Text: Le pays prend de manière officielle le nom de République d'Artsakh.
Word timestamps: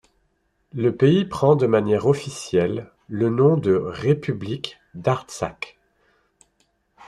Le 0.73 0.95
pays 0.95 1.25
prend 1.25 1.55
de 1.55 1.67
manière 1.67 2.07
officielle 2.07 2.89
le 3.07 3.29
nom 3.29 3.55
de 3.55 3.75
République 3.75 4.79
d'Artsakh. 4.95 5.77